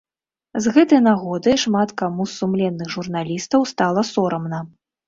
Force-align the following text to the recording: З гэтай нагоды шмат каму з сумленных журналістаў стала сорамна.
З 0.65 0.71
гэтай 0.77 1.01
нагоды 1.09 1.53
шмат 1.65 1.93
каму 2.03 2.27
з 2.33 2.35
сумленных 2.41 2.87
журналістаў 2.99 3.71
стала 3.75 4.11
сорамна. 4.15 4.69